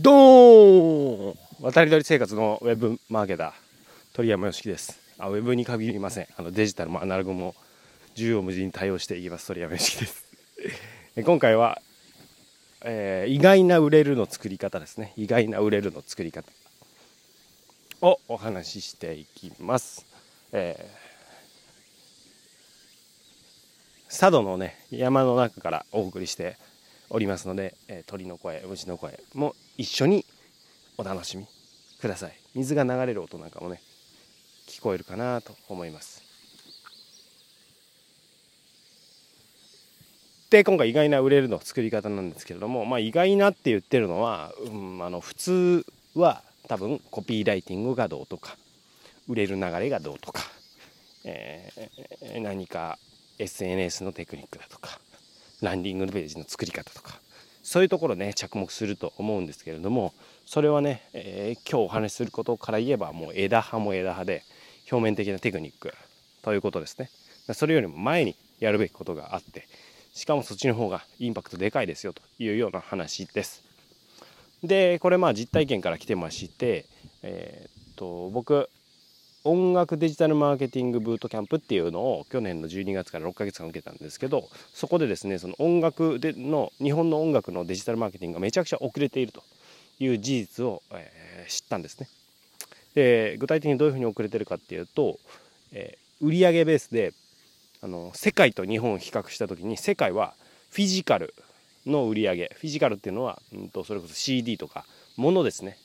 [0.00, 3.52] ドーン渡り鳥生活のウェブマーケター
[4.12, 5.00] 鳥山よしきです。
[5.18, 6.28] あウェブに限りません。
[6.36, 7.56] あのデジタルもアナログも
[8.14, 9.48] 縦横無尽に対応していきます。
[9.48, 10.24] 鳥山よしきです。
[11.24, 11.82] 今回は、
[12.82, 15.12] えー、意外な売れるの作り方ですね。
[15.16, 16.48] 意外な売れるの作り方。
[18.00, 20.06] をお話ししていきます、
[20.52, 26.56] えー、佐渡のね山の中からお送りして
[27.10, 30.26] おりますので、えー、鳥の声虫の声も一緒に
[30.98, 31.46] お楽しみ
[32.00, 32.32] ください。
[32.54, 33.80] 水が流れる音なんかもね
[34.66, 36.22] 聞こえるかなと思います。
[40.50, 48.56] で今回意外な売れるの作り方なんですけれども、まあ、意外なって言ってるのは、うん、あの普通は多分コピーライティングがどうとか
[49.28, 50.42] 売れる流れがどうとか、
[51.24, 52.98] えー、何か
[53.38, 54.98] SNS のテクニックだとか
[55.60, 57.20] ランディングのページの作り方とか
[57.68, 60.14] そういうところね着目すると思うんですけれども
[60.46, 64.42] それはね、えー、今日お話しすることから言えばもう枝葉も枝葉で
[64.90, 65.92] 表面的なテクニック
[66.40, 67.10] ということですね。
[67.52, 69.68] それよりも前にやるべきことがあって
[70.14, 73.62] しかもそっちの方がインパクトでかいですよというような話です。
[74.62, 76.86] でこれまあ実体験から来てまして
[77.22, 78.70] えー、っと僕
[79.48, 89.42] 音楽デジタルマーケティングブートキャンプっていうのを去年の12月から6ヶ月間受けたんですけどそこでですねその音楽での日本の音楽のデジタルマーケティングがめちゃくちゃ遅れていると
[90.00, 92.08] いう事実を、えー、知ったんですね。
[92.94, 95.18] で具体的にどういうふうに遅れてるかっていうと、
[95.72, 97.14] えー、売上ベースで
[97.80, 100.34] あの世界と日本を比較した時に世界は
[100.70, 101.32] フィジカル
[101.86, 104.84] の売り上げフィジカルっていうのは、うんと、それこそ CD とか
[105.16, 105.78] 物ですね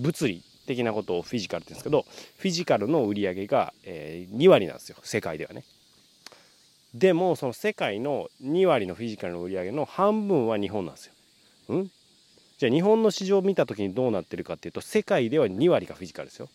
[0.00, 2.04] 物理的なことをフィジカルって言うんですけど
[2.38, 5.64] フィジカルの売り上げが、え、2割なんですよ世界ではね。
[6.94, 11.12] でもその世界の2割のフィジカルの売り上げの半分は日本なんですよ。
[11.70, 11.90] うん？
[12.58, 16.48] じゃあ日本の市場を見た時にどうなってるかっていうと世界では2割がフィジカルですよ。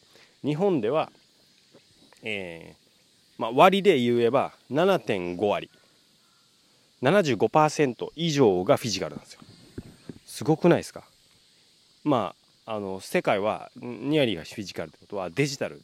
[0.43, 1.11] 日本では、
[2.23, 5.69] えーまあ、割で言えば7.5割
[7.01, 9.41] 75%以上がフィジカルなんですよ。
[10.25, 11.03] すごくないですか？
[12.03, 12.36] まあ
[12.69, 15.81] あの世界は2割がフィジカルってことはデジタル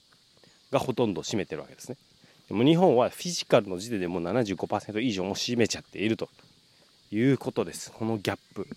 [0.69, 1.95] がほとんど占めてるわけですね。
[2.49, 6.27] でも日本はフィジカルの時点でもう75%以上も占めちゃっていると
[7.09, 8.67] いうことですこのギャップ。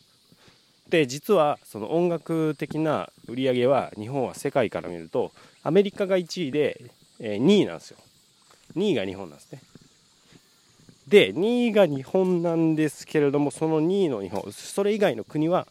[0.89, 5.33] で実はその音楽的な売り上げは日本は世界から見ると
[5.65, 6.81] アメリカが1位で
[7.19, 7.99] え2位なんですよ
[8.77, 9.61] 2位が日本なんですね
[11.09, 15.67] で2位が日本なんですけれどもその2位の日本それ以外の国は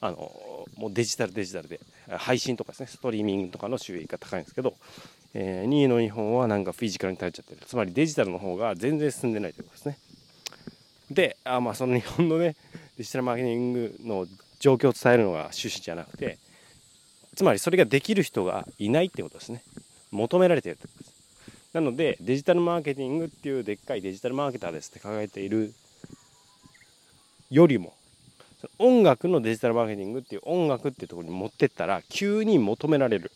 [0.00, 0.32] あの
[0.76, 1.80] もうデジタルデジタルで
[2.18, 4.74] 配信とかですねストリーミングとかの収益が高いんですけど、
[5.34, 7.60] えー、2位の日本はなんかフィジカルに頼っちゃってる。
[7.66, 9.98] つまりデジタルの方が全然進んでないということですね。
[11.10, 12.56] であまあその日本のね
[12.96, 14.26] デジタルマーケティングの
[14.60, 16.38] 状況を伝えるのが趣旨じゃなくて
[17.34, 19.62] つまりそれができる人がいないってことですね。
[20.10, 21.16] 求められているってことです。
[21.72, 25.74] なのでデジタルマーケティングっていうでっかいデジタルマーケターですって考えている
[27.50, 27.92] よりも
[28.78, 33.32] 音楽のデジタルマーケティングっていう音楽っていうところに持ってったら急に求められる。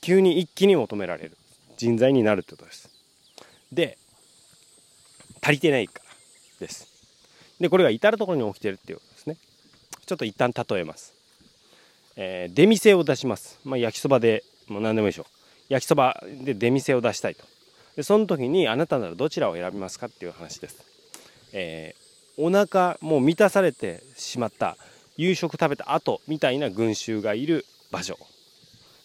[0.00, 1.36] 急に一気に求められる。
[1.76, 2.88] 人材になるってことです。
[3.72, 3.98] で
[5.42, 6.04] 足りてないから
[6.60, 6.88] です。
[7.60, 9.36] でこれが至る所に起きてるっていうことですね。
[10.06, 11.12] ちょっと一旦例えます、
[12.16, 15.26] えー、出店を出します、まあ、焼きそばでもう何でもいいでしょう。
[15.68, 17.44] 焼きそばで出店を出したいと。
[17.96, 20.84] でその時にあなたならどちらを選びますかっていう話です、
[21.52, 22.03] えー、
[22.36, 24.76] お腹もう満たされてしまった。
[25.16, 28.18] 夕食食べた後みたいな群衆がいる場所。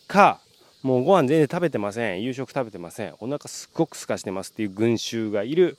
[0.07, 0.39] か
[0.81, 2.23] もうご飯全然食べてません。
[2.23, 3.13] 夕食食べてません。
[3.19, 5.77] お腹すっごくすかしてますっていう群衆がいる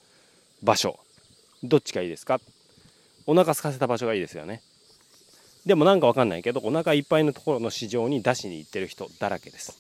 [0.63, 0.99] 場所。
[1.63, 2.39] どっちがいいですか？
[3.27, 4.63] お腹空かせた場所がいいですよね。
[5.67, 9.77] でもなんかわかんないけどお腹いっぱいのところの市場に出しに行ってる人だらけです。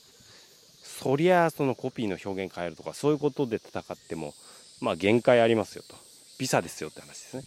[0.82, 4.34] そりゃあそのコピーの表現変えるとかそういうことで戦っても
[4.80, 5.96] まあ限界ありますよと。
[6.38, 7.44] ビザですよって話ですね。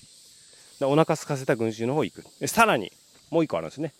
[0.83, 2.47] お腹空かせた群衆の方行く。
[2.47, 2.91] さらに
[3.29, 3.93] もう一個あるんですね。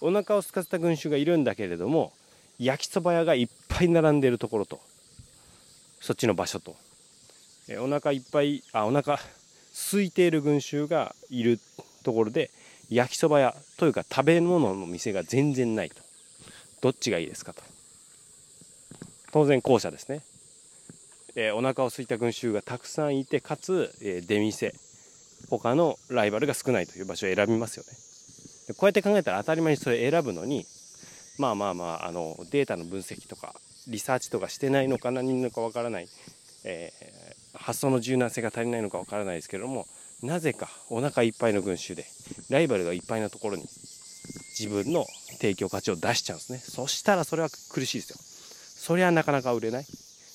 [0.00, 2.12] お腹を空かせた群衆がいるんだけれども
[2.58, 4.80] 焼きそば屋がいっぱい並んでいるところと
[6.00, 6.74] そっちの場所と。
[7.68, 9.18] えお腹いっぱいあお腹
[9.90, 11.60] 空いている群衆がいる
[12.02, 12.50] ところで
[12.90, 16.02] 焼きそば屋というか食べ物の店が全然ないと。
[16.80, 17.62] どっちがいいですかと。
[19.30, 20.20] 当然後者ですね、
[21.36, 24.74] えー、お腹を空いた群衆がたくさんいてかつ、えー、出店。
[25.48, 27.90] 他のライバルが少ないという場所を選びますよね。
[28.68, 30.64] でこうやって考えたら当たり前にそれ選ぶのに
[31.38, 33.54] まあまあまああのデータの分析とか
[33.88, 36.08] リサーチとかしてないのか何なのかわからない、
[36.64, 39.86] えー、発想の柔軟性が足りないのかわからないですけれども
[40.22, 42.06] なぜかお腹いっぱいの群衆で
[42.48, 43.64] ライバルがいっぱいなところに
[44.58, 45.04] 自分の
[45.40, 46.58] 提供価値を出しちゃうんですね。
[46.58, 48.16] そしたらそれは苦しいですよ。
[48.20, 49.86] それはなかなか売れない。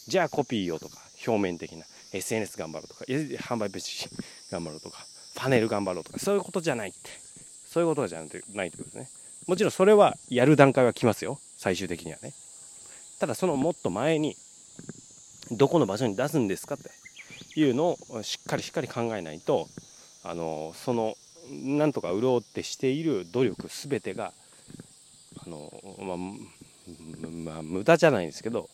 [0.08, 4.10] じゃあコピーをとか表面的な SNS 頑張ろうとか販売ページ
[4.52, 5.06] 頑張ろうとか
[5.36, 7.28] パネル頑張ろうとかそういうことじゃないって。
[7.68, 8.28] そういうことじゃない
[8.70, 9.08] ってことですね。
[9.46, 11.38] もちろんそれはやる段階は来ますよ。
[11.58, 12.34] 最終的にはね。
[13.20, 14.36] ただそのもっと前に
[15.52, 16.90] どこの場所に出すんですかって
[17.60, 19.68] いうのをしっかりしっかり考えないと
[20.24, 21.16] あのその
[21.52, 24.34] なんとか売ろうってしている努力全てが
[25.46, 26.18] あの、まあ、
[27.54, 28.70] まあ、無駄じゃないんですけど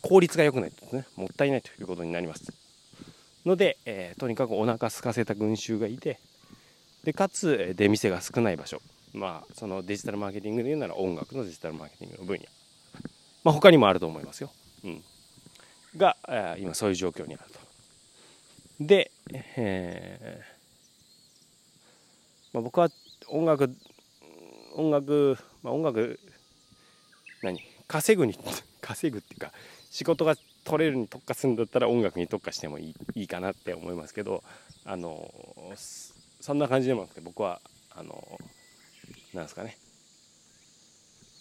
[0.00, 1.06] 効率が良くないとね。
[1.16, 2.61] もったいないということになります。
[3.44, 6.18] ので、えー、とにかくお腹空かせた群衆がいて
[7.04, 8.80] でかつ出店が少ない場所。
[9.12, 12.44] まあそのデジタルマーケティングで言うなら音楽のデジタルマーケティングの分野。
[13.44, 14.50] まあ他にもあると思いますよ、
[14.84, 15.02] うん、
[15.96, 17.58] が、えー、今そういう状況にあると。
[18.80, 20.52] で、えー
[22.54, 22.88] まあ、僕は
[23.28, 23.74] 音楽
[24.74, 26.18] 音楽、まあ、音楽
[27.42, 27.60] 何？
[27.86, 28.38] 稼ぐに
[28.80, 29.52] 稼ぐっていうか
[29.90, 34.42] 仕事が取れるに特化するんだったら音楽に特化してもいいいいかなって思いますけど
[34.84, 35.30] あの
[36.40, 37.60] そんな感じでもなくて僕は
[37.90, 38.38] あの
[39.34, 39.76] なんですかね。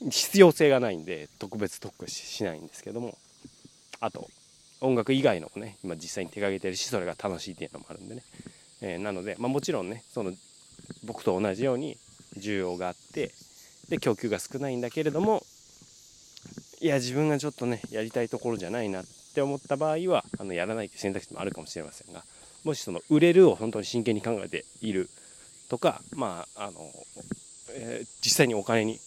[0.10, 3.18] 必要性がないんで特別特化しないんですけども
[4.00, 4.28] あと
[4.80, 8.24] 音楽以外のもね今実際に手がけてるしそれが楽しいっていうのもあるんでね、
[8.82, 10.32] えー、なので、まあ、もちろんねその
[11.04, 11.98] 僕と同じように
[12.38, 13.32] 需要があって
[13.90, 15.44] で供給が少ないんだけれども
[16.82, 19.06] いや自分がちょっとねやりたいところじゃないなっ
[19.36, 22.24] て思った場合はあのやらないという選択肢もあるかもしれませんが
[22.64, 25.08] もしその売れるを本当に真剣に考えている
[25.70, 26.92] とかまああの、
[27.74, 29.00] えー、実際にお金に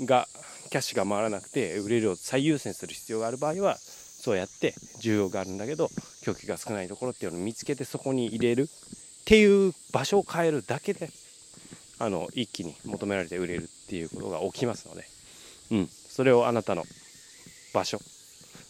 [0.00, 0.28] が
[0.70, 5.88] キャッシュが回らなくて売れるを最優先する必要がある場合はそうやって需要があるんだけど
[6.22, 11.10] 供給が少ないところっていうのを見つけてそこに入れるっていう場所を変えるだけで
[11.98, 15.04] あの一気に求められて売れるっていうことが起きますので、
[15.70, 16.84] うん、それをあなたの
[17.76, 18.00] 場所。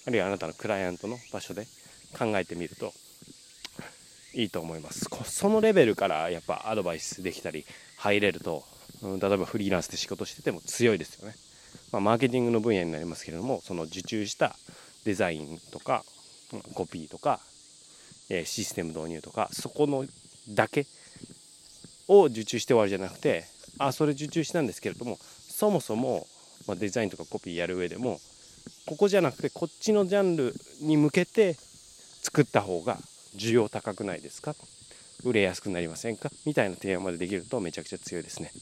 [0.07, 1.67] あるいはあなたのクライアントの場所で
[2.19, 2.93] 考えてみると
[4.35, 5.07] いいと思います。
[5.25, 7.65] そのレベルからやっぱアドバイスできたり
[7.97, 8.65] 入れると、
[9.03, 11.35] 例えばフリーランスで仕事してても強いですよね、
[11.93, 14.57] まあ、マーケティングの分野になりますけれどもその受注した
[15.05, 16.05] デザインとか
[16.75, 17.41] コピーとか
[18.45, 20.07] システム導入とかそこの
[20.49, 20.87] だけ
[22.09, 23.45] を受注して終わりじゃなくて
[23.79, 26.27] あそれ受注したんですけれどもそもそも、
[26.67, 28.19] ま、デザインとかコピーやる上でも
[28.87, 31.57] ここじゃなくてこっちのジャンルに向けて
[32.23, 32.99] 作った方が
[33.37, 34.55] 需要高くないですか？
[35.25, 36.31] 売れやすくなりませんか？
[36.45, 38.53] みたいな提案までできるとめちゃくちゃ強いですね。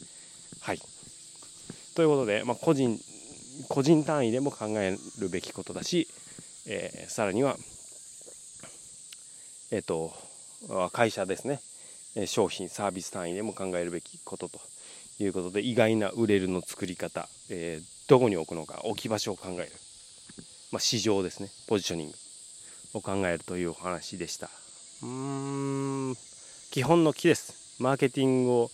[0.61, 0.81] はい。
[1.95, 2.99] ということで、まあ、個人
[3.69, 6.09] 個人単位でも考えるべきことだし、
[6.67, 7.57] えー、さらには
[9.71, 10.13] えっ、ー、と
[10.93, 11.61] 会社ですね。
[12.27, 14.61] 商品サービス単位でも考えるべきことと
[15.19, 19.73] いうことで意外な売れるの作り方、えー、どこに置くのか置き場所を考える、
[20.75, 21.51] まあ、市場ですね。
[21.69, 22.15] ポジショニング。
[22.95, 24.51] を考えるというお話でした。
[25.05, 26.17] うーん。
[26.73, 27.81] 基本の木です。
[27.81, 28.71] マーケティングを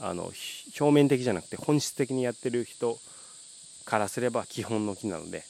[0.00, 0.32] あの
[0.80, 2.98] 表面的じゃなくて本質的にやってる人
[3.84, 5.44] からすれば基本の木なので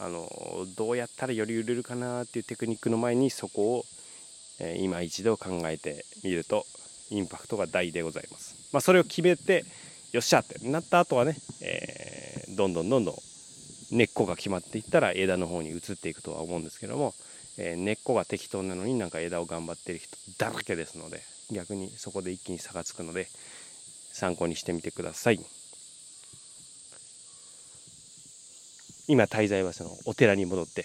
[0.00, 0.28] あの
[0.76, 3.84] どうやったらより売れるかなっていうテクニックの前にそこを、
[4.60, 6.66] えー、今一度考えてみると
[7.08, 8.68] インパクトが大でございます。
[8.72, 9.64] まあ、それを決めて
[10.12, 13.29] よっしゃってなった後はね、えー、どんどんどんどん
[13.90, 17.14] 根っこが決まっていったら枝の方に移っていくとは思うんですけども、
[17.58, 23.26] えー、根っこが適当なのになんか枝を頑張ってる人だらけですので逆にそこで一気に差がつくので
[24.12, 25.40] 参考にしてみてください。
[29.08, 30.84] 今滞在場所のお寺に戻って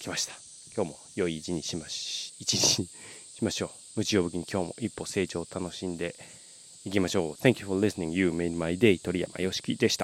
[0.00, 0.34] きました。
[0.76, 3.70] 今日も良い一日しまし、一日にしましょう。
[3.96, 6.14] 無知を武器に今日も一歩成長を楽しんで
[6.84, 7.32] いきましょう。
[7.34, 8.10] Thank you for listening.
[8.10, 8.98] You made my day.
[9.02, 10.01] 鳥山よしきでした。